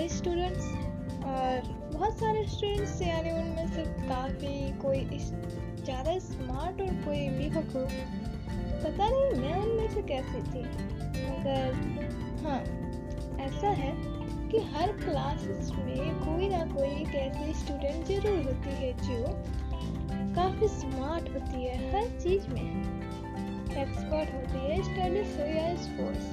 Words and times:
सारे 0.00 0.08
स्टूडेंट्स 0.08 0.66
और 1.28 1.66
बहुत 1.92 2.14
सारे 2.18 2.44
स्टूडेंट्स 2.48 3.00
यानी 3.02 3.30
उनमें 3.30 3.66
से 3.72 3.82
काफ़ी 4.08 4.52
कोई 4.82 5.00
ज़्यादा 5.80 6.16
स्मार्ट 6.18 6.80
और 6.80 6.94
कोई 7.04 7.28
बेवकूफ़ 7.30 7.92
पता 8.84 9.08
नहीं 9.08 9.40
मैं 9.40 9.54
उनमें 9.54 9.88
से 9.94 10.02
कैसी 10.02 10.40
थी, 10.42 10.62
मगर 11.24 11.74
हाँ 12.44 12.60
ऐसा 13.46 13.70
है 13.80 13.92
कि 14.50 14.58
हर 14.70 14.92
क्लासेस 15.02 15.70
में 15.78 16.14
कोई 16.20 16.48
ना 16.48 16.64
कोई 16.72 16.88
एक 16.88 17.14
ऐसी 17.16 17.52
स्टूडेंट 17.60 18.06
ज़रूर 18.06 18.40
होती 18.44 18.74
है 18.76 18.92
जो 19.02 19.20
काफ़ी 20.34 20.68
स्मार्ट 20.78 21.28
होती 21.34 21.64
है 21.64 21.76
हर 21.92 22.08
चीज़ 22.18 22.48
में। 22.48 22.64
एक्सपर्ट 23.82 24.34
होती 24.34 24.64
है 24.64 24.82
स्टडीज़ 24.82 25.38
हो 25.40 25.46
या 25.48 25.74
स्पोर्ट्स 25.84 26.32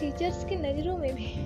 टीचर्स 0.00 0.44
की 0.44 0.56
नज़रों 0.56 0.96
में 0.98 1.12
भी 1.14 1.45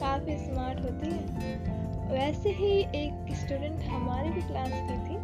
काफ़ी 0.00 0.36
स्मार्ट 0.38 0.80
होती 0.80 1.10
है। 1.10 1.66
वैसे 2.10 2.50
ही 2.52 2.70
एक 2.96 3.34
स्टूडेंट 3.36 3.82
हमारी 3.84 4.30
भी 4.30 4.42
क्लास 4.42 4.70
की 4.70 4.96
थी 5.06 5.16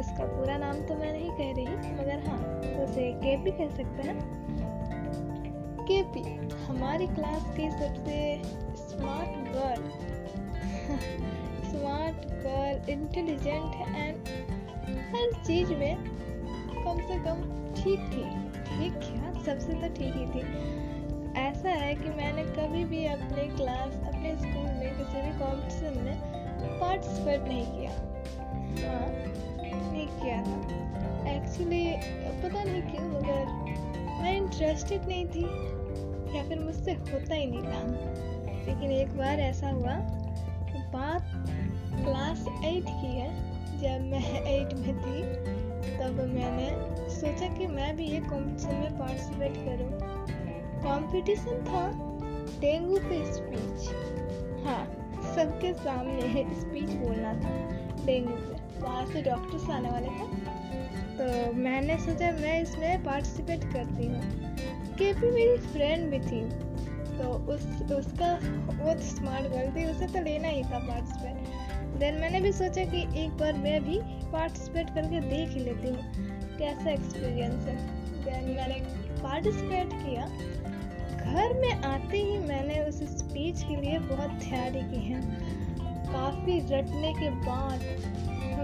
उसका 0.00 0.24
पूरा 0.26 0.56
नाम 0.58 0.80
तो 0.86 0.94
मैं 0.94 1.12
नहीं 1.12 1.30
कह 1.30 1.52
रही, 1.52 1.92
मगर 1.94 2.26
हाँ 2.26 2.38
उसे 2.84 3.10
के 3.14 3.36
पी 3.44 3.50
कह 3.50 3.68
सकते 3.76 4.08
हैं। 4.08 4.18
के 5.82 6.02
पी 6.12 6.22
हमारी 6.66 7.06
क्लास 7.08 7.44
की 7.56 7.70
सबसे 7.70 8.18
smart 8.78 9.32
girl 9.54 9.82
smart 11.70 12.26
girl 12.44 12.90
intelligent 12.92 13.74
and 13.88 14.28
हर 15.10 15.32
चीज़ 15.44 15.72
में 15.74 15.96
कम 15.96 17.00
से 17.08 17.18
कम 17.24 17.42
ठीक 17.74 18.00
थी। 18.12 18.24
ठीक 18.70 18.92
क्या 19.00 19.32
सबसे 19.44 19.74
तो 19.74 19.94
ठीक 19.94 20.14
ही 20.14 20.26
थी। 20.34 20.42
ऐसा 21.38 21.70
है 21.70 21.94
कि 21.94 22.08
मैंने 22.16 22.42
कभी 22.54 22.84
भी 22.84 23.04
अपने 23.06 23.42
क्लास 23.56 23.99
अपने 24.30 24.50
स्कूल 24.50 24.64
में 24.64 24.96
किसी 24.98 25.22
भी 25.22 25.38
कॉम्पिटिशन 25.38 26.02
में 26.04 26.80
पार्टिसिपेट 26.80 27.40
नहीं 27.40 27.66
किया। 27.66 27.90
हाँ 28.88 29.06
नहीं 29.92 30.06
किया 30.06 30.42
था। 30.42 31.30
एक्चुअली 31.30 31.96
पता 32.42 32.64
नहीं 32.64 32.82
क्यों, 32.82 33.08
मगर 33.08 33.46
मैं 34.22 34.36
इंटरेस्टेड 34.36 35.04
नहीं 35.08 35.26
थी, 35.26 35.44
या 36.36 36.44
फिर 36.44 36.58
मुझसे 36.58 36.92
होता 36.92 37.34
ही 37.34 37.46
नहीं 37.46 37.62
था। 37.62 37.82
लेकिन 38.66 38.90
एक 38.90 39.16
बार 39.16 39.40
ऐसा 39.40 39.70
हुआ 39.70 39.94
कि 40.66 40.78
बात 40.78 41.22
क्लास 42.04 42.40
एट 42.64 42.84
की 42.84 43.16
है, 43.16 43.30
जब 43.78 44.04
मैं 44.06 44.42
एट 44.42 44.74
में 44.74 44.98
थी, 44.98 45.22
तब 45.98 46.30
मैंने 46.34 46.70
सोचा 47.10 47.58
कि 47.58 47.66
मैं 47.66 47.96
भी 47.96 48.06
ये 48.06 48.20
कॉम्पिटिशन 48.20 48.74
में 48.74 48.98
पार्टिसिपेट 48.98 49.54
करूँ। 49.54 49.98
कंपटीशन 50.82 51.64
था। 51.64 52.09
डेंगू 52.60 52.96
पे 53.00 53.24
स्पीच 53.32 53.88
हाँ 54.66 54.82
सबके 55.34 55.72
सामने 55.74 56.44
स्पीच 56.60 56.90
बोलना 56.92 57.32
था, 57.34 57.52
डेंगू 58.06 58.32
पे। 58.32 58.80
वहाँ 58.80 59.04
से 59.06 59.22
डॉक्टर्स 59.22 59.68
आने 59.70 59.90
वाले 59.90 60.08
थे 60.08 60.58
तो 61.16 61.52
मैंने 61.54 61.96
सोचा, 61.98 62.30
मैं 62.32 62.60
इसमें 62.62 63.02
पार्टिसिपेट 63.04 63.64
करती 63.72 64.06
हूँ। 64.06 64.20
केपी 64.98 65.30
मेरी 65.30 65.56
फ्रेंड 65.66 66.10
भी 66.10 66.18
थी। 66.20 66.40
तो 67.12 67.32
उस, 67.52 67.64
उसका 67.92 68.32
वो 68.76 68.98
स्मार्ट 69.00 69.50
गर्ल 69.52 69.74
थी। 69.76 69.84
उसे 69.86 70.06
तो 70.06 70.22
लेना 70.24 70.48
ही 70.48 70.62
था 70.62 70.78
पार्टिसिपेट 70.86 71.98
देन 71.98 72.20
मैंने 72.20 72.40
भी 72.40 72.52
सोचा 72.52 72.84
कि 72.84 73.00
एक 73.24 73.36
बार 73.38 73.52
मैं 73.58 73.82
भी 73.84 73.98
पार्टिसिपेट 74.32 74.94
करके 74.94 75.20
देख 75.20 75.48
ही 75.48 75.64
लेती 75.64 75.88
हूँ, 75.88 76.02
कैसा 76.58 76.90
एक्सपीरियंस 76.90 77.66
है। 77.66 77.76
देन 78.24 78.44
मैंने 78.56 78.80
पार्टिसिपेट 79.20 79.92
किया। 79.94 80.24
घर 81.30 81.52
में 81.54 81.82
आते 81.84 82.18
ही 82.18 82.38
मैंने 82.38 82.78
उस 82.80 82.98
स्पीच 83.18 83.62
के 83.62 83.74
लिए 83.76 83.98
बहुत 83.98 84.30
तैयारी 84.40 84.80
की 84.82 85.00
है। 85.02 85.20
काफ़ी 86.06 86.58
रटने 86.70 87.12
के 87.14 87.28
बाद 87.44 87.80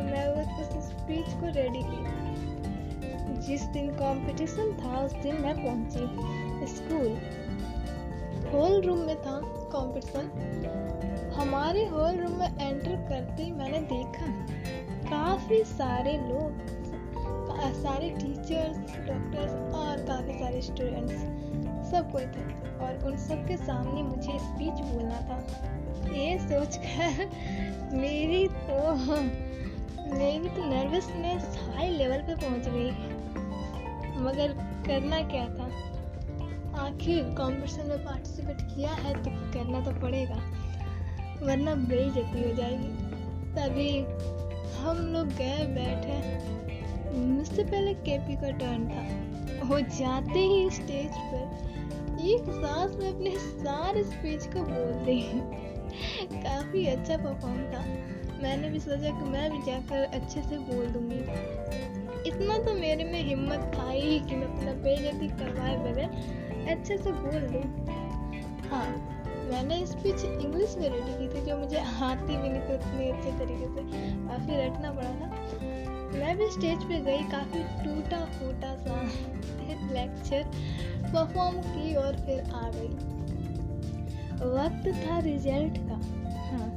मैं 0.06 0.26
उस 0.32 0.72
स्पीच 0.86 1.28
को 1.32 1.52
रेडी 1.56 1.82
की। 1.84 2.00
जिस 3.46 3.62
दिन 3.66 3.88
कंपटीशन 3.92 4.72
था, 4.72 5.04
उस 5.04 5.12
दिन 5.12 5.40
मैं 5.42 5.54
पहुँची 5.56 6.66
स्कूल 6.66 7.12
हॉल 8.52 8.80
रूम 8.82 8.98
में 8.98 9.16
था 9.22 9.40
कंपटीशन 9.74 11.32
हमारे 11.36 11.84
हॉल 11.86 12.16
रूम 12.16 12.38
में 12.38 12.46
एंटर 12.46 12.96
करते 13.08 13.42
ही 13.42 13.50
मैंने 13.52 13.78
देखा, 13.92 14.26
काफ़ी 15.06 15.62
सारे 15.64 16.16
लोग, 16.18 16.64
सारे 17.76 18.08
टीचर्स 18.10 18.76
डॉक्टर्स 19.06 19.52
और 19.74 20.04
काफ़ी 20.08 20.38
सारे 20.38 20.60
स्टूडेंट्स 20.62 21.45
सब 21.86 22.10
कोई 22.12 22.26
थे 22.26 22.44
और 22.78 23.04
उन 23.06 23.16
सब 23.18 23.46
के 23.48 23.56
सामने 23.56 24.02
मुझे 24.02 24.38
स्पीच 24.38 24.80
बोलना 24.82 25.20
था। 25.28 25.38
ये 26.12 26.38
सोचकर 26.40 27.30
मेरी 27.94 28.46
तो 28.48 28.94
मेरी 30.08 30.48
तो 30.48 30.64
नर्वसनेस 30.64 31.58
हाई 31.66 31.88
लेवल 31.90 32.22
पे 32.22 32.34
पहुँच 32.36 32.68
गई। 32.68 32.90
मगर 34.20 34.52
करना 34.86 35.20
क्या 35.28 35.46
था? 35.48 35.70
आखिर 36.78 37.34
कॉम्पिटिशन 37.36 37.88
में 37.88 38.04
पार्टिसिपेट 38.04 38.60
किया 38.64 38.92
है 38.94 39.14
तो 39.14 39.30
करना 39.52 39.80
तो 39.80 40.00
पड़ेगा, 40.00 40.36
वरना 41.42 41.74
बेइज्जती 41.86 42.42
हो 42.42 42.54
जाएगी। 42.56 42.90
तभी 43.54 43.90
हम 44.76 44.98
लोग 45.12 45.28
गए 45.38 45.66
बैठे। 45.74 46.16
मुझसे 47.16 47.64
पहले 47.64 47.94
केपी 48.00 48.36
का 48.36 48.50
टर्न 48.58 48.88
था। 48.88 49.66
वो 49.66 49.80
जाते 49.80 50.40
ही 50.40 50.70
स्टेज 50.70 51.16
पर 51.28 51.65
एक 52.26 52.44
सांस 52.50 52.96
में 52.96 53.14
अपने 53.14 53.30
सारे 53.38 54.02
स्पीच 54.04 54.46
को 54.46 54.60
बोल 54.60 54.92
दी 55.04 55.20
काफ़ी 56.42 56.86
अच्छा 56.86 57.16
परफॉर्म 57.16 57.58
था। 57.58 57.80
मैंने 58.42 58.68
भी 58.68 58.80
सोचा 58.80 59.10
कि 59.10 59.28
मैं 59.30 59.50
भी 59.52 59.58
जाकर 59.58 60.02
अच्छे 60.02 60.42
से 60.42 60.58
बोल 60.58 60.86
दूँगी। 60.86 61.18
इतना 62.28 62.58
तो 62.58 62.74
मेरे 62.74 63.04
में 63.04 63.22
हिम्मत 63.22 63.72
था 63.78 63.90
ही 63.90 64.18
कि 64.20 64.36
मैं 64.36 64.46
अपना 64.46 64.72
बेजती 64.72 65.28
करवाए 65.28 65.76
बगैर 65.76 66.70
अच्छे 66.70 66.98
से 66.98 67.12
बोल 67.12 67.40
दूँ। 67.40 67.62
हाँ 68.70 68.86
मैंने 69.50 69.86
स्पीच 69.86 70.24
इंग्लिश 70.24 70.76
में 70.78 70.88
रेडी 70.88 71.12
की 71.12 71.34
थी, 71.34 71.46
जो 71.46 71.56
मुझे 71.56 71.76
आती 71.78 72.36
भी 72.36 72.48
नहीं 72.48 72.60
थी 72.60 72.74
उतनी 72.74 73.10
अच्छे 73.10 73.30
तरीके 73.30 73.66
से। 73.66 73.82
काफ़ी 74.28 74.56
रटना 74.56 74.90
पड़ा 74.90 75.10
था। 75.10 75.30
मैं 76.18 76.36
भी 76.36 76.50
स्टेज 76.50 76.84
पे 76.84 77.00
गई, 77.00 77.18
काफ़ी 77.18 77.62
टूटा 77.84 78.24
फूटा 78.24 78.76
सा 78.76 79.02
लेक्चर 79.92 80.42
परफॉर्म 81.06 81.60
की 81.62 81.94
और 81.94 82.16
फिर 82.16 82.40
आ 82.54 82.70
गई। 82.74 82.88
वक्त 84.48 84.88
था 84.98 85.18
रिज़ल्ट 85.18 85.78
का। 85.80 86.00
हाँ। 86.46 86.68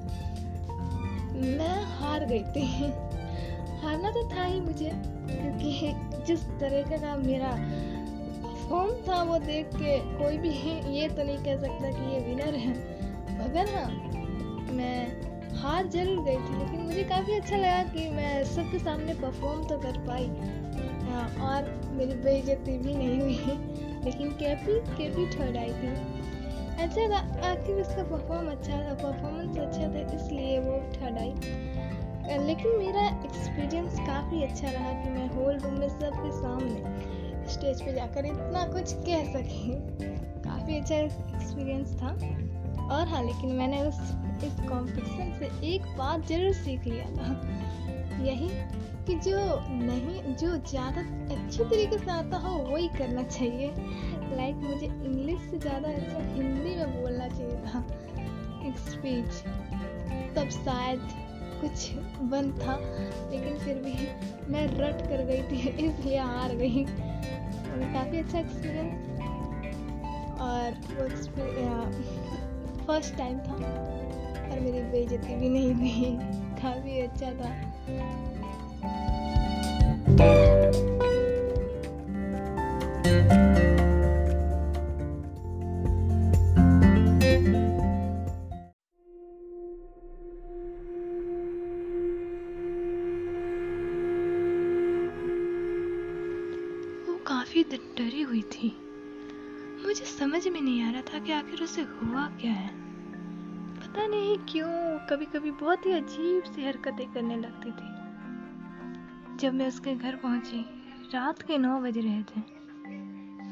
मैं 1.35 1.84
हार 1.97 2.25
गई 2.25 2.44
थी। 2.56 2.66
हारना 3.81 4.12
तो 4.12 4.28
था 4.29 4.44
ही 4.44 4.59
मुझे 4.62 4.91
क्योंकि 5.29 5.94
जिस 6.28 6.44
तरीके 6.59 6.97
का 6.97 7.16
मेरा 7.18 7.51
फॉर्म 8.69 8.91
था 9.07 9.22
वो 9.23 9.38
देख 9.39 9.66
के 9.75 9.97
कोई 10.18 10.38
भी 10.38 10.50
ये 10.97 11.07
तो 11.09 11.23
नहीं 11.23 11.38
कह 11.38 11.57
सकता 11.57 11.91
कि 11.91 12.13
ये 12.13 12.19
विनर 12.19 12.56
है। 12.56 12.73
मगर 13.39 13.75
हाँ 13.75 13.89
मैं 14.73 14.97
हार 15.57 15.88
ज़रूर 15.88 16.23
गई 16.25 16.35
थी 16.38 16.57
लेकिन 16.57 16.81
मुझे 16.81 17.03
काफ़ी 17.03 17.34
अच्छा 17.34 17.57
लगा 17.57 17.84
कि 17.94 18.09
मैं 18.09 18.44
सबके 18.45 18.79
सामने 18.79 19.13
परफॉर्म 19.13 19.63
तो 19.63 19.78
कर 19.78 19.97
पाई। 20.07 20.28
हाँ, 21.06 21.28
और 21.44 21.72
मेरी 21.91 22.13
बेइज्जती 22.23 22.78
भी 22.78 22.94
नहीं 22.95 23.19
हुई। 23.22 23.88
लेकिन 24.04 24.32
कैपी 24.40 24.80
कैपी 24.98 25.26
थर्ड 25.36 25.58
आई 25.58 25.74
थी। 25.74 25.92
अच्छा 26.84 27.18
आखिर 27.50 27.82
उसका 27.82 28.04
परफॉर्म 28.06 28.48
अच्छा 28.52 28.78
था 28.80 28.94
परफॉर्मेंस 28.96 29.58
अच्छा 29.58 29.88
था, 29.94 30.00
इसलिए 30.16 30.60
वो 30.60 30.78
थर्ड 30.96 31.18
आई। 31.18 31.34
लेकिन 32.46 32.78
मेरा 32.78 33.06
एक्सपीरियंस 33.25 34.00
काफ़ी 34.00 34.44
अच्छा 34.44 34.69
रहा 34.69 34.92
कि 35.04 35.10
मैं 35.10 35.28
होल 35.30 35.57
रूम 35.57 35.74
में 35.74 35.88
सबके 35.90 36.31
सामने 36.31 37.48
स्टेज 37.50 37.81
पे 37.81 37.94
जाकर 37.94 38.25
इतना 38.25 38.66
कुछ 38.66 38.94
कह 39.06 39.24
सकी। 39.34 39.75
काफ़ी 40.44 40.78
अच्छा 40.80 40.95
एक्सपीरियंस 40.95 41.95
था। 42.02 42.12
और 42.90 43.07
हाँ 43.07 43.24
लेकिन 43.24 43.56
मैंने 43.56 43.81
उस, 43.84 44.00
इस 44.44 44.60
कॉम्पिटिशन 44.69 45.34
से 45.40 45.50
एक 45.68 45.81
बात 45.98 46.28
ज़रूर 46.28 46.54
सीख 46.56 46.86
लिया 46.88 47.06
था। 47.16 47.30
यही 48.24 48.50
कि 49.09 49.15
जो 49.15 49.38
नहीं 49.69 50.33
जो 50.35 50.56
ज़्यादा 50.69 51.01
अच्छे 51.35 51.63
तरीके 51.63 51.97
से 51.97 52.11
आता 52.11 52.38
हो 52.38 52.50
वही 52.63 52.88
करना 52.88 53.23
चाहिए। 53.23 53.67
लाइक 54.35 54.56
like, 54.56 54.65
मुझे 54.65 54.85
इंग्लिश 54.85 55.39
से 55.51 55.57
ज़्यादा 55.59 55.89
अच्छा 55.89 56.19
हिंदी 56.33 56.75
में 56.75 57.01
बोलना 57.01 57.27
चाहिए 57.27 57.56
था। 57.63 57.79
एक 58.67 58.77
स्पीच 58.89 59.31
तब 60.35 60.50
शायद 60.50 61.07
कुछ 61.61 61.89
बन 62.31 62.51
था 62.59 62.75
लेकिन 63.31 63.57
फिर 63.57 63.81
भी 63.85 63.95
मैं 64.51 64.65
रट 64.67 65.01
कर 65.01 65.25
गई 65.25 65.41
थी 65.41 65.67
इसलिए 65.88 66.19
हार 66.19 66.56
गई। 66.56 66.83
और 66.83 67.94
काफ़ी 67.94 68.17
अच्छा 68.17 68.39
एक्सपीरियंस 68.39 69.19
और 70.41 70.77
वो 70.91 71.09
फ़र्स्ट 72.85 73.17
टाइम 73.17 73.39
था। 73.39 73.56
और 74.51 74.59
मेरी 74.59 74.81
बेइज्जती 74.91 75.35
भी 75.35 75.50
नहीं 75.50 75.73
हुई। 75.73 76.17
काफ़ी 76.61 77.00
अच्छा 77.01 77.31
था। 77.31 77.51
काफ़ी 80.19 80.33
डरी 97.63 98.21
हुई 98.21 98.42
थी। 98.42 98.77
मुझे 99.86 100.06
समझ 100.06 100.48
में 100.48 100.62
नहीं 100.62 100.83
आ 100.83 100.92
रहा 100.92 101.01
था 101.01 101.19
कि 101.19 101.31
आखिर 101.31 101.63
उसे 101.63 101.81
हुआ 101.81 102.31
क्या 102.42 102.51
है। 102.51 102.71
पता 103.77 104.07
नहीं 104.07 104.38
क्यों 104.38 105.07
कभी 105.07 105.25
कभी 105.25 105.51
बहुत 105.51 105.86
ही 105.86 105.92
अजीब 105.92 106.44
सी 106.44 106.66
हरकतें 106.66 107.13
करने 107.13 107.38
लगती 107.38 107.71
थी। 107.71 107.99
जब 109.39 109.53
मैं 109.53 109.68
उसके 109.68 109.95
घर 109.95 110.15
पहुँची, 110.15 110.65
रात 111.13 111.41
के 111.41 111.57
नौ 111.57 111.80
बज 111.81 111.97
रहे 111.97 112.24
थे। 112.24 112.39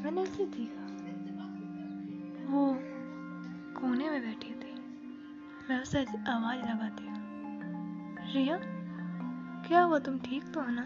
मैंने 0.02 0.22
उसे 0.22 0.46
देखा। 0.46 0.84
वो 2.52 2.74
कोने 3.80 4.10
में 4.10 4.20
बैठी 4.22 4.50
थी। 4.50 4.74
मैं 5.70 5.82
उसे 5.82 5.98
आवाज़ 6.28 6.58
लगाती 6.58 7.04
रिया, 8.32 8.58
क्या 9.68 9.82
हुआ? 9.82 9.98
तुम 9.98 10.18
ठीक 10.18 10.44
तो 10.44 10.60
हो 10.60 10.66
ना? 10.70 10.82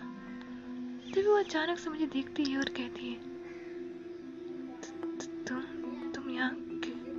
तभी 1.12 1.22
वो 1.22 1.36
अचानक 1.36 1.78
से 1.78 1.90
मुझे 1.90 2.06
देखती 2.06 2.44
है 2.44 2.58
और 2.58 2.64
कहती 2.64 3.08
है 3.08 3.18
तुम 5.44 5.62
तुम 6.12 6.30
यहाँ 6.30 6.56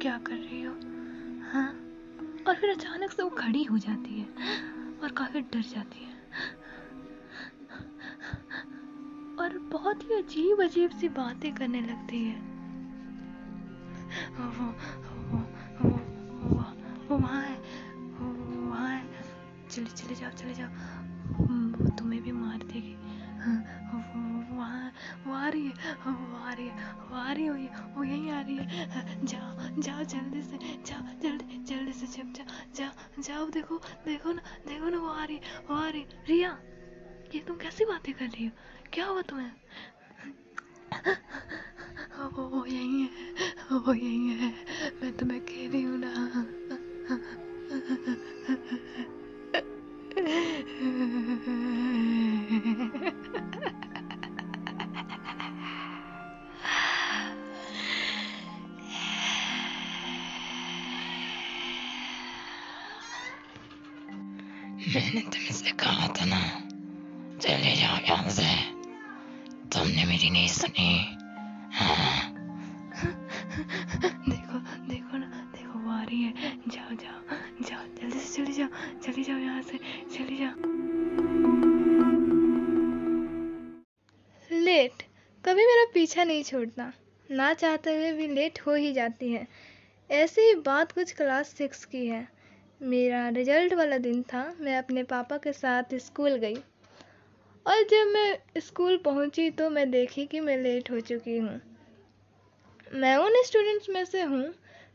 क्या 0.01 0.17
कर 0.17 0.35
रही 0.35 0.61
हो 0.61 0.73
हाँ 1.51 1.67
और 2.47 2.55
फिर 2.55 2.69
अचानक 2.69 3.11
से 3.11 3.23
वो 3.23 3.29
खड़ी 3.29 3.63
हो 3.63 3.77
जाती 3.77 4.19
है 4.19 4.25
और 5.03 5.11
काफ़ी 5.11 5.41
डर 5.41 5.61
जाती 5.61 6.03
है 6.03 6.22
बहुत 9.73 10.03
ही 10.03 10.15
अजीब 10.15 10.61
अजीब 10.61 10.91
सी 10.91 11.07
बातें 11.09 11.53
करने 11.55 11.81
लगती 11.81 12.23
है। 12.23 12.35
वो 14.35 14.45
वो 14.57 14.65
वो 15.29 15.39
वो 15.79 15.89
वो 17.09 17.17
वहाँ 17.17 17.41
है 17.41 17.57
वहाँ 18.69 18.89
है। 18.89 19.03
चले 19.69 19.85
चले 19.91 20.15
जाओ 20.15 20.31
चले 20.31 20.53
जाओ। 20.53 20.69
वो 21.79 21.89
तुम्हें 21.97 22.21
भी 22.23 22.31
मार 22.31 22.57
देगी। 22.63 22.93
हाँ, 23.43 23.57
वहाँ 24.51 24.91
वो 25.25 25.33
आ 25.33 25.47
रही 25.47 25.65
है 25.67 25.93
वो 26.05 26.37
आ 26.37 26.53
रही 26.53 26.67
है 26.67 26.93
वो 27.09 27.15
आ 27.17 27.31
रही 27.31 27.45
है 27.45 27.69
वो 27.95 28.03
यहीं 28.03 28.31
आ 28.31 28.41
रही 28.41 28.55
है। 28.57 29.25
जाओ 29.25 29.81
जाओ 29.81 30.03
जल्दी 30.03 30.41
से 30.41 30.57
जाओ 30.87 31.01
जल्दी 31.23 31.63
जल्दी 31.69 31.93
से 31.93 32.07
जब 32.17 32.31
जाओ 32.33 32.45
जाओ 32.75 33.21
जाओ 33.21 33.49
देखो 33.49 33.81
देखो 34.05 34.31
ना 34.33 34.41
देखो 34.67 34.89
ना 34.89 34.99
वो 34.99 35.09
आ 35.09 35.23
रही 35.25 35.35
है 35.35 35.41
वो 35.69 35.75
आ 35.75 35.89
रही 35.89 36.01
है। 36.01 36.07
रिया 36.27 36.57
ये 37.35 37.41
तुम 37.41 37.55
कैसी 37.57 37.85
बातें 37.85 38.13
कर 38.13 38.25
रही 38.25 38.45
हो? 38.45 38.51
क्या 38.93 39.05
हुआ 39.05 39.21
तुम्हें? 39.21 39.51
वो 42.33 42.43
वो 42.49 42.65
यही 42.65 43.01
है 43.01 43.09
वो 43.71 43.93
यही 43.93 44.29
है। 44.29 44.49
मैं 45.01 45.11
तुम्हें 45.17 45.39
कह 45.41 45.71
रही 45.71 45.81
हूँ 45.81 45.97
ना। 45.97 46.11
मैंने 64.93 65.21
तुमसे 65.21 65.71
कहा 65.71 66.07
था 66.07 66.25
ना, 66.25 66.41
चले 67.41 67.75
जाओ 67.75 67.97
यहाँ 68.07 68.29
से। 68.29 68.72
तुमने 69.73 70.03
मेरी 70.05 70.29
नहीं 70.29 70.47
सुनी। 70.47 70.91
हाँ 71.73 72.31
देखो 74.27 74.57
देखो 74.89 75.17
ना 75.17 75.27
देखो 75.53 75.79
वो 75.79 75.91
आ 75.91 76.01
रही 76.03 76.21
है। 76.21 76.31
जाओ 76.67 76.95
जाओ 76.95 77.37
जाओ 77.61 77.85
जल्दी 77.95 78.19
से 78.19 78.33
चले 78.35 78.53
जाओ 78.53 78.67
चले 79.05 79.23
जाओ 79.23 79.37
यहाँ 79.37 79.61
से 79.61 79.77
चले 80.13 80.37
जाओ। 80.37 80.55
लेट 84.59 85.03
कभी 85.43 85.65
मेरा 85.65 85.85
पीछा 85.93 86.23
नहीं 86.23 86.43
छोड़ता 86.43 86.91
ना 87.29 87.53
चाहते 87.53 87.95
हुए 87.95 88.11
भी 88.11 88.27
लेट 88.27 88.59
हो 88.67 88.73
ही 88.73 88.91
जाती 88.93 89.31
है। 89.31 89.47
ऐसी 90.09 90.41
ही 90.41 90.53
बात 90.65 90.91
कुछ 90.91 91.11
क्लास 91.11 91.53
सिक्स 91.57 91.83
की 91.85 92.05
है। 92.07 92.27
मेरा 92.81 93.27
रिज़ल्ट 93.29 93.73
वाला 93.73 93.97
दिन 93.97 94.21
था 94.23 94.43
मैं 94.59 94.77
अपने 94.77 95.03
पापा 95.03 95.37
के 95.37 95.53
साथ 95.53 95.95
स्कूल 96.01 96.35
गई। 96.35 96.55
और 97.65 97.83
जब 97.83 98.07
मैं 98.07 98.61
स्कूल 98.61 98.97
पहुँची 98.97 99.49
तो 99.51 99.69
मैं 99.69 99.89
देखी 99.91 100.25
कि 100.25 100.39
मैं 100.39 100.57
लेट 100.57 100.91
हो 100.91 100.99
चुकी 101.01 101.37
हूँ। 101.37 101.59
मैं 102.93 103.15
उन 103.17 103.41
स्टूडेंट्स 103.45 103.89
में 103.89 104.03
से 104.05 104.21
हूँ 104.21 104.43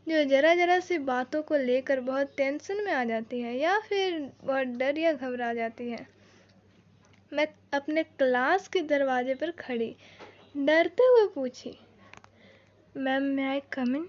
जो 0.06 0.22
ज़रा 0.24 0.54
ज़रा 0.54 0.78
सी 0.80 0.98
बातों 1.06 1.42
को 1.42 1.56
लेकर 1.56 2.00
बहुत 2.00 2.32
टेंशन 2.36 2.84
में 2.84 2.92
आ 2.92 3.02
जाती 3.04 3.40
है 3.40 3.56
या 3.58 3.78
फिर 3.78 4.20
बहुत 4.44 4.66
डर 4.78 4.98
या 4.98 5.12
घबरा 5.12 5.52
जाती 5.54 5.88
है। 5.90 6.06
मैं 7.32 7.46
अपने 7.74 8.02
क्लास 8.02 8.68
के 8.68 8.80
दरवाजे 8.82 9.34
पर 9.34 9.50
खड़ी, 9.58 9.94
डरते 10.56 11.06
हुए 11.06 11.26
पूछी 11.34 11.76
मैम 12.96 13.22
मैं 13.22 13.48
आई 13.48 13.60
कम 13.72 13.94
इन 13.96 14.06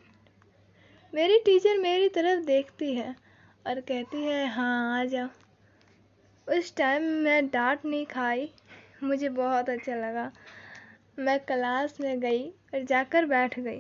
मेरी 1.13 1.38
टीचर 1.45 1.77
मेरी 1.77 2.09
तरफ़ 2.09 2.45
देखती 2.45 2.94
है 2.95 3.15
और 3.67 3.79
कहती 3.81 4.23
है 4.23 4.45
हाँ 4.47 5.00
आ 5.00 5.03
जाओ। 5.06 5.27
उस 6.49 6.75
टाइम 6.75 7.03
मैं 7.23 7.47
डांट 7.47 7.85
नहीं 7.85 8.05
खाई। 8.05 8.49
मुझे 9.03 9.29
बहुत 9.29 9.69
अच्छा 9.69 9.95
लगा। 9.95 10.31
मैं 11.19 11.39
क्लास 11.39 11.99
में 12.01 12.19
गई 12.19 12.43
और 12.73 12.83
जाकर 12.83 13.25
बैठ 13.25 13.59
गई। 13.59 13.79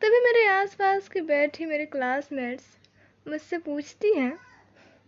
तभी 0.00 0.20
मेरे 0.20 0.46
आसपास 0.48 1.08
के 1.08 1.20
बैठी 1.20 1.66
मेरे 1.66 1.86
क्लासमेट्स 1.86 2.64
मुझसे 3.26 3.58
पूछती 3.58 4.12
हैं, 4.14 4.32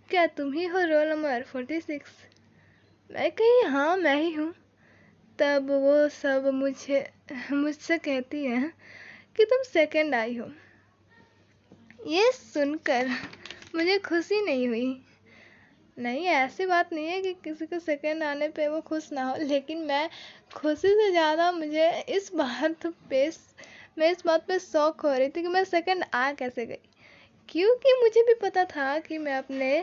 क्या 0.08 0.26
तुम 0.26 0.52
ही 0.52 0.64
हो 0.66 0.80
रोल 0.82 1.08
नंबर 1.08 1.42
फोर्टी 1.42 1.80
सिक्स 1.80 2.12
मैं 3.10 3.30
कही 3.30 3.60
हाँ 3.66 3.96
मैं 3.96 4.14
ही 4.14 4.32
हूँ। 4.32 4.52
तब 5.38 5.70
वो 5.70 6.08
सब 6.08 6.50
मुझे, 6.54 7.04
मुझसे 7.52 7.98
कहती 7.98 8.44
हैं 8.44 8.72
कि 9.36 9.44
तुम 9.44 9.62
सेकंड 9.62 10.14
आई 10.14 10.36
हो। 10.36 10.50
ये 12.06 12.30
सुनकर 12.32 13.08
मुझे 13.74 13.98
खुशी 13.98 14.44
नहीं 14.44 14.68
हुई। 14.68 15.02
नहीं, 15.97 16.25
ऐसी 16.26 16.67
बात 16.67 16.93
नहीं 16.93 17.07
है 17.07 17.21
कि 17.23 17.33
किसी 17.45 17.67
को 17.67 17.79
सेकंड 17.79 18.23
आने 18.23 18.49
पे 18.49 18.67
वो 18.69 18.81
खुश 18.81 19.11
ना 19.12 19.25
हो, 19.25 19.37
लेकिन 19.38 19.79
मैं 19.79 20.09
खुशी 20.55 20.88
से 20.88 21.11
ज़्यादा 21.11 21.50
मुझे 21.53 21.88
इस 22.09 22.31
बात 22.35 22.87
पे 23.11 23.31
मैं 23.99 24.11
इस 24.11 24.25
बात 24.26 24.47
पे 24.49 24.59
शौक 24.59 25.00
हो 25.00 25.12
रही 25.12 25.29
थी 25.29 25.43
कि 25.43 25.49
मैं 25.49 25.62
सेकंड 25.65 26.05
आ 26.15 26.33
कैसे 26.33 26.67
गई। 26.67 26.79
क्योंकि 27.49 27.93
मुझे 28.03 28.23
भी 28.23 28.35
पता 28.35 28.65
था 28.65 28.99
कि 28.99 29.19
मैं 29.19 29.37
अपने 29.37 29.75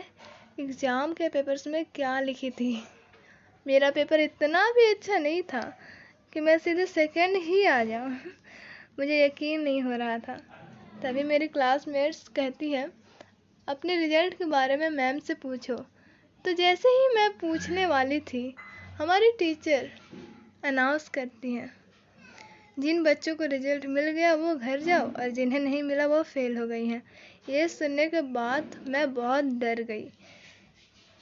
एग्ज़ाम 0.60 1.12
के 1.12 1.28
पेपर्स 1.28 1.66
में 1.66 1.84
क्या 1.84 2.18
लिखी 2.20 2.50
थी। 2.50 2.72
मेरा 3.66 3.90
पेपर 3.90 4.20
इतना 4.20 4.62
भी 4.70 4.90
अच्छा 4.90 5.18
नहीं 5.18 5.42
था 5.42 5.62
कि 6.32 6.40
मैं 6.40 6.56
सीधे 6.58 6.86
सेकंड 6.86 7.36
ही 7.36 7.64
आ 7.64 7.82
जाऊँ। 7.84 8.10
मुझे 8.98 9.24
यकीन 9.24 9.60
नहीं 9.60 9.82
हो 9.82 9.96
रहा 9.96 10.18
था। 10.18 10.36
तभी 11.02 11.22
मेरी 11.22 11.48
क्लासमेट्स 11.48 12.28
कहती 12.28 12.70
है, 12.72 12.88
अपने 13.68 13.96
रिज़ल्ट 13.96 14.34
के 14.34 14.44
बारे 14.44 14.76
में 14.76 14.88
मैम 14.90 15.18
से 15.18 15.34
पूछो। 15.34 15.76
तो 16.44 16.52
जैसे 16.52 16.88
ही 16.88 17.08
मैं 17.14 17.30
पूछने 17.30 17.84
वाली 17.86 18.18
थी, 18.22 18.54
हमारी 18.98 19.30
टीचर 19.38 19.88
अनाउंस 20.64 21.08
करती 21.08 21.52
हैं, 21.52 21.70
जिन 22.78 23.02
बच्चों 23.02 23.34
को 23.36 23.44
रिज़ल्ट 23.44 23.86
मिल 23.86 24.10
गया, 24.10 24.34
वो 24.34 24.54
घर 24.54 24.80
जाओ 24.80 25.06
और 25.10 25.30
जिन्हें 25.30 25.60
नहीं 25.60 25.82
मिला, 25.82 26.06
वो 26.06 26.22
फेल 26.22 26.56
हो 26.56 26.66
गई 26.66 26.86
हैं। 26.86 27.02
ये 27.48 27.68
सुनने 27.68 28.06
के 28.06 28.20
बाद 28.32 28.76
मैं 28.88 29.12
बहुत 29.14 29.44
डर 29.60 29.82
गई 29.82 30.04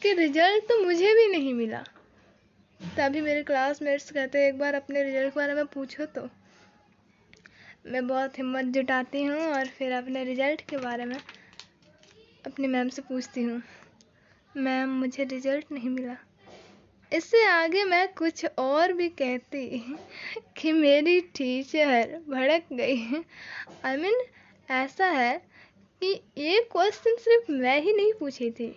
कि 0.02 0.12
रिज़ल्ट 0.12 0.64
तो 0.68 0.78
मुझे 0.84 1.14
भी 1.14 1.26
नहीं 1.32 1.52
मिला। 1.54 1.84
तभी 2.80 3.20
मेरे 3.20 3.42
क्लासमेट्स 3.42 4.10
कहते 4.10 4.38
हैं, 4.38 4.48
एक 4.48 4.58
बार 4.58 4.74
अपने 4.74 5.02
रिज़ल्ट 5.02 5.32
के 5.34 5.40
बारे 5.40 5.54
में 5.54 5.66
पूछो 5.66 6.06
तो। 6.06 6.28
मैं 7.86 8.06
बहुत 8.06 8.38
हिम्मत 8.38 8.64
जुटाती 8.74 9.22
हूँ 9.24 9.40
और 9.44 9.66
फिर 9.68 9.92
अपने 9.92 10.24
रिज़ल्ट 10.24 10.60
के 10.70 10.76
बारे 10.78 11.04
में 11.04 11.16
अपनी 12.44 12.66
मैम 12.66 12.88
से 12.88 13.02
पूछती 13.02 13.42
हूँ। 13.42 13.60
मैम, 14.56 14.90
मुझे 14.90 15.24
रिज़ल्ट 15.24 15.72
नहीं 15.72 15.88
मिला। 15.88 16.16
इससे 17.12 17.44
आगे 17.44 17.84
मैं 17.84 18.12
कुछ 18.14 18.44
और 18.58 18.92
भी 18.92 19.08
कहती 19.08 19.96
कि 20.56 20.72
मेरी 20.72 21.20
टीचर 21.20 22.22
भड़क 22.28 22.66
गई 22.72 22.96
है। 22.96 23.24
आई 23.84 23.96
मीन, 23.96 24.22
ऐसा 24.70 25.06
है 25.06 25.38
कि 26.02 26.12
ये 26.38 26.60
क्वेश्चन 26.72 27.16
सिर्फ़ 27.16 27.52
मैं 27.52 27.80
ही 27.82 27.92
नहीं 27.92 28.12
पूछी 28.12 28.50
थी। 28.50 28.74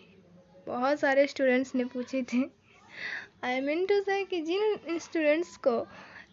बहुत 0.67 0.99
सारे 0.99 1.27
स्टूडेंट्स 1.27 1.75
ने 1.75 1.85
पूछी 1.85 2.21
थी। 2.23 2.51
आई 3.43 3.61
मीन 3.61 3.85
टू 3.85 4.01
से 4.01 4.23
कि 4.25 4.41
जिन 4.41 4.97
स्टूडेंट्स 4.99 5.57
को 5.57 5.79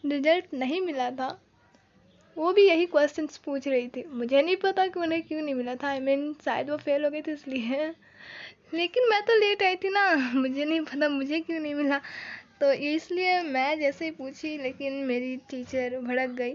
रिज़ल्ट 0.07 0.55
नहीं 0.55 0.81
मिला 0.81 1.11
था 1.11 1.29
वो 2.37 2.53
भी 2.53 2.69
यही 2.69 2.87
क्वेश्चंस 2.87 3.37
पूछ 3.37 3.69
रही 3.69 3.89
थी। 3.89 4.05
मुझे 4.09 4.43
नहीं 4.43 4.57
पता 4.57 4.87
कि 4.87 5.01
उन्हें 5.01 5.23
क्यों 5.23 5.43
नहीं 5.43 5.55
मिला 5.55 5.75
था। 5.75 5.89
आई 5.89 6.01
मीन 6.01 6.37
शायद 6.45 6.71
वो 6.71 6.77
फेल 6.77 7.05
हो 7.05 7.11
गए 7.11 7.23
थे 7.23 7.33
इसलिए। 7.33 7.95
लेकिन 8.75 9.09
मैं 9.11 9.23
तो 9.23 9.41
लेट 9.41 9.63
आई 9.63 9.77
थी 9.77 9.89
ना। 9.89 10.15
मुझे 10.35 10.65
नहीं 10.65 10.81
पता, 10.81 11.09
मुझे 11.09 11.41
क्यों 11.41 11.61
नहीं 11.61 11.75
मिला। 11.75 12.01
तो 12.61 12.73
इसलिए 12.73 13.43
मैं 13.43 13.81
जैसे 13.81 14.05
ही 14.05 14.11
पूछी, 14.11 14.59
लेकिन 14.59 14.93
मेरी 14.93 15.37
टीचर 15.37 16.01
भड़क 16.01 16.31
गई 16.31 16.53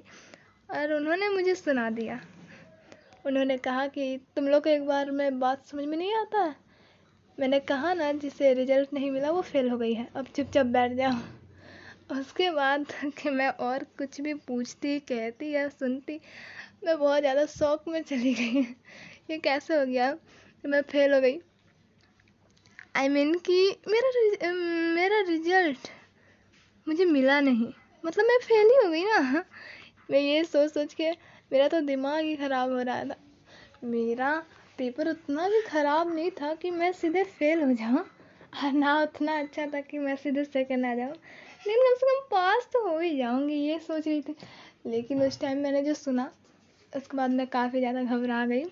और 0.72 0.94
उन्होंने 0.94 1.30
मुझे 1.30 1.56
सुना 1.56 1.90
दिया। 1.90 2.22
उन्होंने 3.26 3.58
कहा 3.58 3.88
कि, 3.88 4.18
तुम 4.36 4.48
लोग 4.48 4.64
को 4.64 4.70
एक 4.70 4.86
बार 4.86 5.12
में 5.12 5.40
बात 5.40 5.66
समझ 5.66 5.84
में 5.84 5.98
नहीं 5.98 6.16
आता? 6.16 6.44
है 6.44 6.56
मैंने 7.40 7.60
कहा 7.60 7.94
ना, 7.94 8.12
जिसे 8.12 8.54
रिज़ल्ट 8.54 8.94
नहीं 8.94 9.12
मिला, 9.12 9.32
वो 9.32 9.42
फेल 9.42 9.70
हो 9.70 9.78
गई 9.78 9.94
है। 9.94 10.08
अब 10.16 10.26
चुपचाप 10.26 10.66
बैठ 10.66 10.92
जाओ। 10.92 11.47
उसके 12.12 12.52
बाद 12.52 12.86
कि 13.06 13.30
मैं 13.30 13.48
और 13.48 13.84
कुछ 13.84 14.22
भी 14.22 14.34
पूछती, 14.34 15.00
कहती 15.00 15.52
या 15.52 15.70
सुनती, 15.70 16.20
मैं 16.86 17.00
बहुत 17.00 17.20
ज़्यादा 17.20 17.46
शौक 17.46 17.84
में 17.88 18.02
चली 18.04 18.34
गई 18.34 18.62
ये 19.32 19.38
कैसे 19.38 19.76
हो 19.76 19.86
गया? 19.86 20.14
कि 20.14 20.68
मैं 20.68 20.82
फेल 20.82 21.14
हो 21.14 21.22
गई। 21.22 21.40
आई 22.96 23.08
I 23.08 23.12
मीन 23.12 23.32
mean 23.32 23.44
कि 23.46 23.76
मेरा 23.88 24.52
मेरा 24.96 25.22
रिज़ल्ट 25.22 25.78
मुझे 26.88 27.06
मिला 27.06 27.40
नहीं। 27.40 27.74
मतलब 28.06 28.26
मैं 28.26 28.38
फेल 28.40 28.68
ही 28.68 28.86
हो 28.86 28.92
गई 28.92 29.04
ना। 29.04 29.44
मैं 30.12 30.20
ये 30.20 30.44
सोच 30.44 30.74
सोच 30.74 30.94
के 30.94 31.12
मेरा 31.52 31.68
तो 31.68 31.82
दिमाग 31.82 32.24
ही 32.24 32.36
ख़राब 32.36 32.72
हो 32.72 32.82
रहा 32.82 33.04
था। 33.04 33.16
मेरा 33.84 34.44
पेपर 34.78 35.10
उतना 35.10 35.50
भी 35.50 35.62
ख़राब 35.62 36.16
नहीं 36.16 36.32
था 36.32 36.54
कि 36.54 36.72
मैं 36.72 36.92
सीधे 36.92 37.24
फेल 37.24 37.64
हो 37.64 37.74
जाऊँ। 37.74 38.06
और 38.64 38.72
ना 38.72 39.02
उतना 39.02 39.40
अच्छा 39.40 39.68
था 39.68 39.82
कि 39.82 39.98
मैं 39.98 40.16
सीधे 40.16 40.44
सेकेंड 40.44 40.86
आ 40.86 40.96
जाऊँ। 40.96 41.14
लेकिन 41.68 41.84
कम 41.84 41.96
से 41.96 42.06
कम 42.06 42.26
पास 42.32 42.68
तो 42.74 42.88
हो 42.90 43.00
ही 43.00 43.18
जाऊँगी, 43.18 43.54
ये 43.54 43.80
सोच 43.80 44.08
रही 44.08 44.22
थी। 44.22 44.36
लेकिन 44.86 45.22
उस 45.24 45.40
टाइम 45.42 45.58
मैंने 45.58 45.82
जो 45.84 45.94
सुना, 45.94 46.32
उसके 46.94 47.18
बाद 47.18 47.32
मैं 47.32 47.48
काफ़ी 47.48 47.80
ज़्यादा 47.80 48.04
घबरा 48.04 48.46
गई 48.46 48.64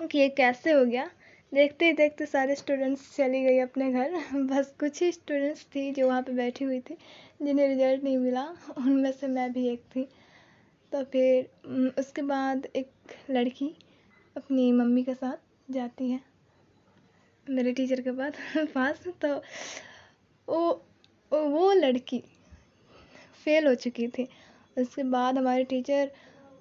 कि 0.00 0.18
ये 0.18 0.28
कैसे 0.28 0.72
हो 0.72 0.84
गया। 0.84 1.10
देखते 1.52 1.84
ही 1.84 1.92
देखते 1.92 2.26
सारे 2.26 2.54
स्टूडेंट्स 2.54 3.16
चली 3.16 3.42
गई 3.44 3.58
अपने 3.58 3.90
घर। 3.92 4.10
बस 4.34 4.74
कुछ 4.80 5.02
ही 5.02 5.10
स्टूडेंट्स 5.12 5.64
थी 5.64 5.90
जो 5.92 6.06
वहाँ 6.08 6.22
पे 6.22 6.32
बैठी 6.32 6.64
हुई 6.64 6.80
थी, 6.80 6.96
जिन्हें 7.42 7.68
रिज़ल्ट 7.68 8.04
नहीं 8.04 8.16
मिला। 8.18 8.44
उनमें 8.78 9.12
से 9.12 9.26
मैं 9.26 9.52
भी 9.52 9.66
एक 9.68 9.82
थी। 9.96 10.08
तो 10.92 11.02
फिर 11.04 11.92
उसके 11.98 12.22
बाद 12.22 12.66
एक 12.76 12.90
लड़की 13.30 13.74
अपनी 14.36 14.70
मम्मी 14.72 15.02
के 15.04 15.14
साथ 15.14 15.72
जाती 15.72 16.10
है। 16.10 16.20
मेरे 17.46 17.72
टीचर 17.72 18.00
के 18.00 18.10
पास 18.10 18.32
पास। 18.74 19.04
तो 19.24 19.34
वो 20.48 20.84
वो 21.40 21.72
लड़की 21.72 22.22
फेल 23.44 23.66
हो 23.66 23.74
चुकी 23.74 24.08
थी। 24.08 24.28
उसके 24.78 25.02
बाद 25.02 25.38
हमारी 25.38 25.64
टीचर 25.64 26.10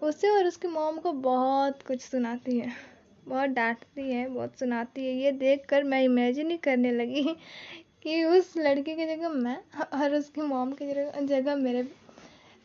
उसे 0.02 0.30
और 0.30 0.46
उसकी 0.46 0.68
मॉम 0.68 0.98
को 0.98 1.12
बहुत 1.12 1.82
कुछ 1.84 2.02
सुनाती 2.02 2.58
है। 2.60 2.72
बहुत 3.28 3.50
डांटती 3.50 4.12
है, 4.12 4.28
बहुत 4.28 4.60
सुनाती 4.60 5.06
है। 5.06 5.14
ये 5.14 5.32
देख 5.32 5.66
कर 5.70 5.84
मैं 5.84 6.02
इमेजिन 6.04 6.52
ही 6.52 6.58
करने 6.58 6.92
लगी 6.92 7.36
कि 8.04 8.24
उस 8.24 8.54
लड़की 8.58 8.96
की 8.96 9.06
जगह 9.06 9.30
मैं 9.30 9.58
और 10.02 10.16
उसकी 10.16 10.42
मॉम 10.42 10.72
की 10.72 10.94
जगह 10.94 11.22
जगह 11.22 11.56
मेरे 11.56 11.84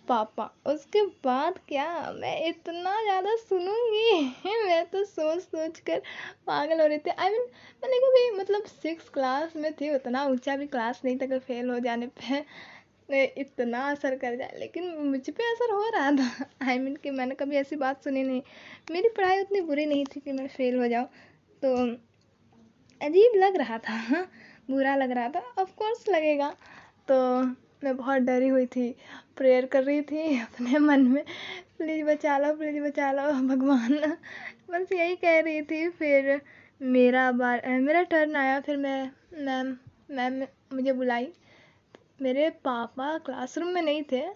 पापा 0.09 0.45
उसके 0.67 1.03
बाद 1.03 1.59
क्या? 1.69 2.13
मैं 2.13 2.47
इतना 2.49 3.03
ज़्यादा 3.03 3.35
सुनूँगी। 3.37 4.21
मैं 4.47 4.85
तो 4.87 5.05
सोच 5.05 5.43
सोच 5.43 5.81
कर 5.81 5.99
पागल 6.47 6.81
हो 6.81 6.87
रही 6.87 6.99
थी। 6.99 7.11
आई 7.11 7.29
I 7.29 7.33
मीन 7.33 7.41
mean, 7.41 7.53
मैंने 7.83 7.99
कभी 7.99 8.31
मतलब 8.39 8.65
सिक्स 8.65 9.09
क्लास 9.09 9.57
में 9.57 9.73
थी 9.73 9.95
उतना 9.95 10.25
ऊँचा 10.25 10.57
भी 10.57 10.67
क्लास 10.67 11.03
नहीं 11.05 11.19
था 11.19 11.27
कि 11.27 11.39
फेल 11.39 11.71
हो 11.71 11.79
जाने 11.79 12.07
पे 12.07 13.25
इतना 13.41 13.91
असर 13.91 14.17
कर 14.17 14.37
जाए 14.37 14.57
लेकिन 14.59 14.97
मुझ 14.99 15.31
पे 15.31 15.53
असर 15.53 15.73
हो 15.73 15.89
रहा 15.89 16.11
था। 16.11 16.47
आई 16.69 16.77
I 16.79 16.81
मीन 16.81 16.93
mean, 16.93 17.03
कि 17.03 17.11
मैंने 17.11 17.35
कभी 17.35 17.57
ऐसी 17.57 17.77
बात 17.77 18.05
सुनी 18.05 18.23
नहीं। 18.23 18.43
मेरी 18.91 19.09
पढ़ाई 19.09 19.41
उतनी 19.41 19.61
बुरी 19.61 19.87
नहीं 19.87 20.05
थी 20.07 20.21
कि 20.21 20.33
मैं 20.33 20.49
फेल 20.49 20.79
हो 20.79 20.89
जाऊँ। 20.89 21.07
तो 21.63 21.77
अजीब 23.01 23.33
लग 23.37 23.57
रहा 23.57 23.79
था। 23.79 24.23
बुरा 24.71 24.97
लग 24.97 25.11
रहा 25.11 25.29
था। 25.29 25.41
ऑफ़ 25.59 25.75
कोर्स 25.75 26.09
लगेगा। 26.09 26.51
तो 27.09 27.17
मैं 27.87 27.97
बहुत 27.97 28.23
डरी 28.23 28.49
हुई 28.49 28.67
थी। 28.67 28.97
प्रेयर 29.37 29.67
कर 29.67 29.85
रही 29.85 30.03
थी 30.03 30.41
अपने 30.41 30.79
मन 30.79 31.01
में, 31.01 31.25
प्लीज़ 31.79 32.05
बचा 32.07 32.39
लो, 32.39 32.57
प्लीज़ 32.57 32.83
बचा 32.83 33.13
लो, 33.13 33.23
भगवान। 33.49 34.17
बस 34.71 34.93
यही 34.93 35.17
कह 35.17 35.41
रही 35.41 35.63
थी। 35.63 35.89
फिर 35.89 36.43
मेरा 36.83 37.33
बार 37.33 37.69
मेरा 37.69 38.03
टर्न 38.03 38.37
आया। 38.37 38.61
फिर 38.61 38.77
मैं, 38.77 39.13
मैम 39.35 39.77
मैम 40.11 40.47
मुझे 40.77 40.93
बुलाई। 40.93 41.33
मेरे 42.23 42.51
पापा 42.51 43.19
क्लासरूम 43.19 43.69
में 43.69 43.83
नहीं 43.83 44.03
थे। 44.03 44.27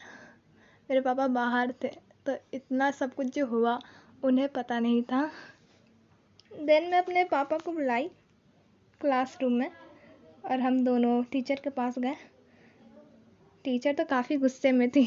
मेरे 0.90 1.00
पापा 1.00 1.26
बाहर 1.26 1.74
थे। 1.84 1.88
तो 2.26 2.36
इतना 2.54 2.90
सब 2.90 3.14
कुछ 3.14 3.26
जो 3.26 3.46
हुआ, 3.46 3.80
उन्हें 4.24 4.48
पता 4.48 4.78
नहीं 4.78 5.02
था। 5.02 5.30
देन 6.60 6.90
मैं 6.90 6.98
अपने 6.98 7.24
पापा 7.24 7.58
को 7.58 7.72
बुलाई 7.72 8.10
क्लासरूम 9.00 9.52
में 9.52 9.70
और 10.44 10.60
हम 10.60 10.84
दोनों 10.84 11.22
टीचर 11.22 11.54
के 11.54 11.70
पास 11.70 11.98
गए। 11.98 12.16
टीचर 13.64 13.92
तो 13.92 14.04
काफ़ी 14.04 14.36
गुस्से 14.36 14.72
में 14.72 14.88
थी 14.90 15.04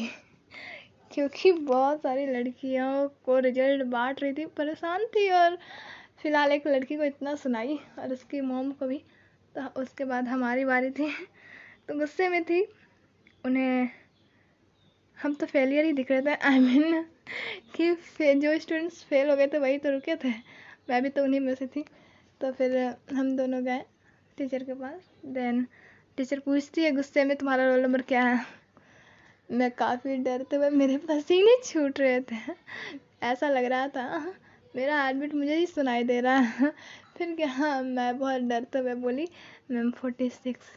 क्योंकि 1.10 1.52
बहुत 1.52 2.02
सारी 2.02 2.26
लड़कियों 2.26 3.08
को 3.24 3.38
रिज़ल्ट 3.38 3.82
बांट 3.86 4.22
रही 4.22 4.32
थी 4.32 4.46
परेशान 4.56 5.04
थी 5.06 5.28
और 5.30 5.56
फ़िलहाल 6.22 6.52
एक 6.52 6.66
लड़की 6.66 6.96
को 6.96 7.04
इतना 7.04 7.34
सुनाई 7.34 7.78
और 7.98 8.12
उसकी 8.12 8.40
मोम 8.40 8.70
को 8.72 8.86
भी 8.86 8.98
तो 9.54 9.66
उसके 9.80 10.04
बाद 10.04 10.28
हमारी 10.28 10.64
बारी 10.64 10.90
थी। 10.90 11.10
तो 11.88 11.98
गुस्से 11.98 12.28
में 12.28 12.42
थी 12.44 12.62
उन्हें 13.44 13.88
हम 15.18 15.34
तो 15.34 15.46
फेलियर 15.46 15.84
ही 15.84 15.92
दिख 15.92 16.10
रहे 16.10 16.22
थे 16.22 16.34
आई 16.34 16.58
I 16.58 16.62
मीन 16.62 16.82
mean, 16.82 17.04
कि 17.76 18.34
जो 18.40 18.58
स्टूडेंट्स 18.58 19.02
फेल 19.04 19.30
हो 19.30 19.36
गए 19.36 19.46
थे 19.46 19.58
वही 19.58 19.78
तो 19.78 19.90
रुके 19.90 20.16
थे। 20.16 20.30
मैं 20.90 21.02
भी 21.02 21.08
तो 21.08 21.22
उन्हीं 21.24 21.40
में 21.40 21.54
से 21.54 21.66
थी। 21.66 21.84
तो 22.40 22.52
फिर 22.52 22.76
हम 23.14 23.36
दोनों 23.36 23.64
गए 23.64 23.84
टीचर 24.38 24.64
के 24.64 24.74
पास 24.74 25.10
देन 25.26 25.66
टीचर 26.18 26.38
पूछती 26.38 26.84
है, 26.84 26.90
गुस्से 26.92 27.24
में 27.24 27.36
तुम्हारा 27.36 27.66
रोल 27.66 27.80
नंबर 27.80 28.02
क्या 28.02 28.22
है? 28.24 28.46
मैं 29.50 29.70
काफ़ी 29.70 30.16
डरते 30.16 30.56
हुए 30.56 30.70
मेरे 30.70 30.96
पसीने 30.98 31.56
छूट 31.64 32.00
रहे 32.00 32.20
थे। 32.20 32.36
ऐसा 33.22 33.48
लग 33.48 33.64
रहा 33.64 33.88
था, 33.88 34.34
मेरा 34.76 34.96
हार्ट 34.96 35.16
बीट 35.16 35.34
मुझे 35.34 35.56
ही 35.56 35.66
सुनाई 35.66 36.04
दे 36.04 36.20
रहा 36.20 36.38
है। 36.38 36.72
फिर 37.18 37.34
क्या 37.34 37.48
हाँ 37.48 37.82
मैं 37.82 38.18
बहुत 38.18 38.42
डरते 38.42 38.78
हुए 38.78 38.94
बोली, 38.94 39.28
मैम 39.70 39.90
फोर्टी 39.90 40.28
सिक्स 40.30 40.72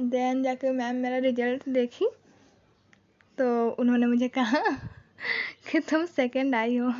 देन 0.00 0.42
जाके 0.42 0.70
मैम 0.70 0.96
मेरा 0.96 1.18
रिज़ल्ट 1.18 1.68
देखी 1.68 2.08
तो 3.38 3.70
उन्होंने 3.70 4.06
मुझे 4.06 4.28
कहा 4.28 4.60
कि 5.72 5.80
तुम 5.80 6.06
सेकंड 6.06 6.54
आई 6.54 6.76
हो। 6.76 6.92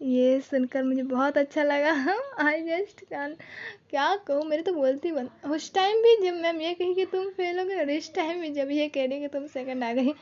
ये 0.00 0.40
सुनकर 0.40 0.82
मुझे 0.82 1.02
बहुत 1.02 1.38
अच्छा 1.38 1.62
लगा। 1.62 1.90
आई 2.40 2.62
जस्ट 2.62 3.00
कैन 3.00 3.34
क्या 3.90 4.14
कहूँ 4.16 4.44
मेरे 4.44 4.62
तो 4.62 4.72
बोलती 4.72 5.12
बन 5.12 5.28
उस 5.50 5.72
टाइम 5.74 6.02
भी 6.02 6.16
जब 6.22 6.34
मैम 6.34 6.60
ये 6.60 6.72
कही 6.74 6.94
कि 6.94 7.04
तुम 7.04 7.28
फेल 7.30 7.58
हो 7.58 7.64
गए 7.64 7.76
और 7.76 7.90
इस 7.90 8.12
टाइम 8.14 8.40
भी 8.40 8.50
जब 8.50 8.70
ये 8.70 8.88
कह 8.88 9.06
रही 9.06 9.20
कि 9.20 9.28
तुम 9.28 9.46
सेकंड 9.46 9.84
आ 9.84 9.92
गई 9.92 10.14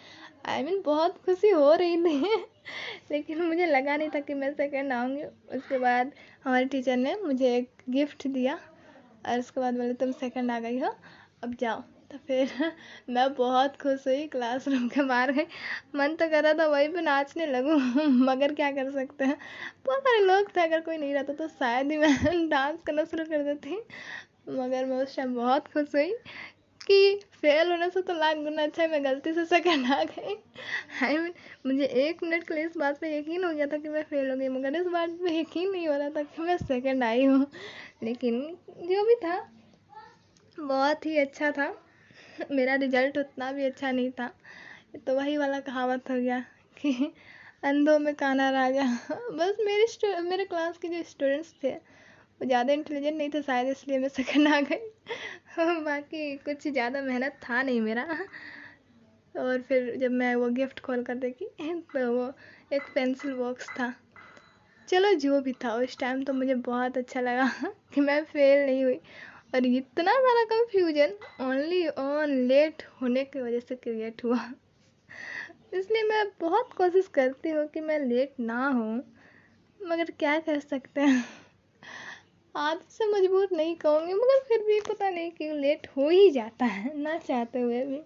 आई 0.47 0.61
I 0.61 0.65
मीन 0.65 0.75
mean, 0.75 0.85
बहुत 0.85 1.19
खुशी 1.25 1.51
हो 1.51 1.75
रही 1.75 1.97
थी। 1.97 2.45
लेकिन 3.11 3.43
मुझे 3.43 3.67
लगा 3.67 3.97
नहीं 3.97 4.09
था 4.09 4.21
कि 4.21 4.35
मैं 4.35 4.53
सेकंड 4.55 4.93
आऊँगी। 4.93 5.25
उसके 5.57 5.79
बाद 5.79 6.13
हमारे 6.45 6.65
टीचर 6.65 6.97
ने 6.97 7.17
मुझे 7.17 7.57
एक 7.57 7.71
गिफ्ट 7.91 8.27
दिया 8.29 8.59
और 9.29 9.39
उसके 9.39 9.61
बाद 9.61 9.75
बोले 9.75 9.95
तुम 9.95 10.13
सेकंड 10.13 10.51
आ 10.51 10.59
गई 10.61 10.79
हो 10.79 10.95
अब 11.43 11.55
जाओ। 11.55 11.83
तो 12.15 12.19
फिर 12.19 12.51
मैं 13.11 13.35
बहुत 13.35 13.77
खुश 13.77 14.07
हुई 14.07 14.27
क्लासरूम 14.27 14.89
के 14.89 15.03
बाहर 15.03 15.33
गई। 15.33 15.43
मन 15.95 16.15
तो 16.15 16.29
कर 16.29 16.43
रहा 16.45 16.53
था 16.55 16.67
वहीं 16.67 16.89
पे 16.89 17.01
नाचने 17.01 17.47
लगूँ, 17.47 17.79
मगर 18.27 18.55
क्या 18.55 18.71
कर 18.71 18.91
सकते 18.91 19.25
हैं? 19.25 19.37
बहुत 19.87 19.99
सारे 19.99 20.21
लोग 20.21 20.57
थे, 20.57 20.61
अगर 20.61 20.81
कोई 20.81 20.97
नहीं 20.97 21.15
रहता 21.15 21.33
तो 21.33 21.49
शायद 21.49 21.91
ही 21.91 21.97
मैं 21.97 22.49
डांस 22.49 22.79
करना 22.87 23.05
शुरू 23.05 23.25
कर 23.25 23.43
देती। 23.45 23.77
मगर 24.51 24.85
मैं 24.85 24.97
उस 24.97 25.17
टाइम 25.17 25.35
बहुत 25.35 25.69
खुश 25.69 25.95
हुई 25.95 26.13
कि 26.87 27.21
फेल 27.43 27.71
होने 27.71 27.91
से 27.91 28.03
तो 28.03 28.15
लाख 28.15 28.37
गुना 28.37 28.63
अच्छा 28.63 28.83
है, 28.83 28.91
मैं 28.91 29.05
गलती 29.05 29.33
से 29.33 29.45
सेकंड 29.45 29.93
आ 29.93 30.05
गई। 30.05 30.37
आई 31.03 31.19
मीन 31.19 31.33
मुझे 31.67 31.85
एक 31.85 32.23
मिनट 32.23 32.45
के 32.49 32.55
लिए 32.55 32.65
इस 32.65 32.77
बात 32.77 32.99
पे 32.99 33.19
यकीन 33.19 33.45
हो 33.45 33.53
गया 33.53 33.67
था 33.67 33.79
कि 33.79 33.89
मैं 33.89 34.03
फेल 34.03 34.31
हो 34.31 34.37
गई, 34.37 34.49
मगर 34.49 34.77
इस 34.77 34.87
बात 34.87 35.11
पे 35.11 35.39
यकीन 35.41 35.71
नहीं 35.71 35.89
हो 35.89 35.97
रहा 35.97 36.11
था 36.11 36.23
कि 36.23 36.43
मैं 36.43 36.57
सेकंड 36.57 37.05
आई 37.05 37.25
हूँ। 37.25 37.47
लेकिन 38.03 38.41
जो 38.71 39.05
भी 39.05 39.15
था, 39.15 39.49
बहुत 40.59 41.07
ही 41.07 41.19
अच्छा 41.19 41.51
था। 41.51 41.84
मेरा 42.51 42.75
रिज़ल्ट 42.75 43.19
उतना 43.19 43.53
भी 43.53 43.65
अच्छा 43.65 43.91
नहीं 43.91 44.11
था। 44.11 44.31
तो 45.07 45.17
वही 45.17 45.37
वाला 45.37 45.61
कहावत 45.61 46.11
हो 46.11 46.17
गया 46.17 46.41
कि 46.77 47.13
अंधों 47.65 47.99
में 47.99 48.15
काना 48.15 48.51
राजा। 48.51 48.83
बस 49.11 49.57
मेरे 49.61 50.21
मेरे 50.21 50.45
क्लास 50.45 50.79
के 50.79 50.89
जो 50.89 51.03
स्टूडेंट्स 51.03 51.55
थे, 51.65 51.71
वो 51.71 52.47
ज़्यादा 52.47 52.73
इंटेलिजेंट 52.73 53.17
नहीं 53.19 53.31
थे 53.31 53.43
शायद, 53.43 53.69
इसलिए 53.69 53.99
मैं 53.99 54.09
सेकंड 54.09 54.49
आ 54.49 54.61
गई। 54.61 54.91
बाकी 55.59 56.37
कुछ 56.37 56.69
ज़्यादा 56.69 57.01
मेहनत 57.03 57.39
था 57.43 57.63
नहीं 57.63 57.81
मेरा। 57.81 58.07
और 59.35 59.63
फिर 59.63 59.97
जब 59.97 60.11
मैं 60.11 60.35
वो 60.35 60.49
गिफ्ट 60.51 60.81
खोल 60.81 61.03
कर 61.03 61.15
देखी 61.15 61.47
तो 61.95 62.13
वो 62.13 62.33
एक 62.73 62.83
पेंसिल 62.95 63.35
बॉक्स 63.35 63.69
था। 63.69 63.95
चलो 64.89 65.13
जो 65.15 65.41
भी 65.41 65.53
था, 65.53 65.75
उस 65.75 65.99
टाइम 65.99 66.23
तो 66.25 66.33
मुझे 66.33 66.55
बहुत 66.55 66.99
अच्छा 66.99 67.21
लगा 67.21 67.51
कि 67.95 68.01
मैं 68.01 68.23
फेल 68.25 68.67
नहीं 68.67 68.85
हुई। 68.85 69.01
और 69.55 69.67
इतना 69.67 70.13
सारा 70.13 70.45
कंफ्यूजन 70.45 71.13
ओनली 71.41 71.87
ऑन 71.89 72.31
लेट 72.49 72.83
होने 73.03 73.25
की 73.25 73.41
वजह 73.41 73.61
से 73.61 73.75
क्रिएट 73.75 74.25
हुआ। 74.25 74.39
इसलिए 75.75 76.03
मैं 76.03 76.25
बहुत 76.41 76.73
कोशिश 76.73 77.09
करती 77.09 77.51
हूँ 77.51 77.67
कि 77.67 77.81
मैं 77.81 77.99
लेट 77.99 78.35
ना 78.41 78.67
हूँ 78.69 78.97
मगर 79.81 80.11
क्या 80.19 80.39
कर 80.39 80.61
सकते 80.61 81.01
हैं? 81.01 81.25
आज 82.57 82.79
से 82.79 83.07
मजबूर 83.07 83.49
नहीं 83.53 83.77
कहूँगी, 83.77 84.15
मगर 84.15 84.43
फिर 84.49 84.59
भी 84.59 84.81
पता 84.81 85.11
नहीं 85.11 85.31
क्यों 85.31 85.57
लेट 85.57 85.87
हो 85.97 86.09
ही 86.09 86.31
जाता 86.31 86.65
है, 86.65 86.99
ना 86.99 87.19
चाहते 87.19 87.61
हुए 87.61 87.85
भी। 87.85 88.01